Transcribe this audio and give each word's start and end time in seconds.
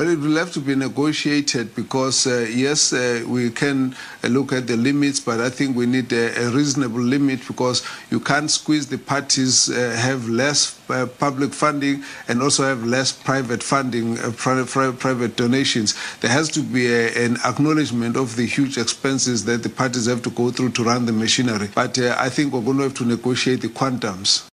Well, 0.00 0.08
it 0.08 0.18
will 0.18 0.36
have 0.36 0.50
to 0.52 0.60
be 0.60 0.74
negotiated 0.74 1.74
because, 1.74 2.26
uh, 2.26 2.46
yes, 2.50 2.94
uh, 2.94 3.22
we 3.28 3.50
can 3.50 3.94
uh, 4.24 4.28
look 4.28 4.50
at 4.50 4.66
the 4.66 4.74
limits, 4.74 5.20
but 5.20 5.42
I 5.42 5.50
think 5.50 5.76
we 5.76 5.84
need 5.84 6.10
a, 6.14 6.46
a 6.46 6.50
reasonable 6.52 7.02
limit 7.02 7.46
because 7.46 7.86
you 8.10 8.18
can't 8.18 8.50
squeeze 8.50 8.86
the 8.86 8.96
parties, 8.96 9.68
uh, 9.68 9.94
have 10.00 10.26
less 10.26 10.80
uh, 10.88 11.04
public 11.04 11.52
funding 11.52 12.02
and 12.28 12.40
also 12.40 12.64
have 12.64 12.82
less 12.82 13.12
private 13.12 13.62
funding, 13.62 14.18
uh, 14.20 14.30
private 14.32 15.36
donations. 15.36 15.94
There 16.20 16.30
has 16.30 16.48
to 16.52 16.62
be 16.62 16.86
a, 16.86 17.26
an 17.26 17.36
acknowledgement 17.44 18.16
of 18.16 18.36
the 18.36 18.46
huge 18.46 18.78
expenses 18.78 19.44
that 19.44 19.62
the 19.62 19.68
parties 19.68 20.06
have 20.06 20.22
to 20.22 20.30
go 20.30 20.50
through 20.50 20.70
to 20.70 20.84
run 20.84 21.04
the 21.04 21.12
machinery. 21.12 21.68
But 21.74 21.98
I 21.98 22.30
think 22.30 22.54
we're 22.54 22.62
going 22.62 22.78
to 22.78 22.84
have 22.84 22.94
to 22.94 23.04
negotiate 23.04 23.60
the 23.60 23.68
quantums. 23.68 24.46